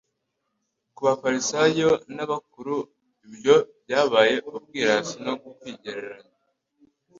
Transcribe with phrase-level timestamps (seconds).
[0.95, 2.75] Ku bafarisayo n'abakuru
[3.27, 6.31] ibyo byabaye ubwirasi no kwigereranya.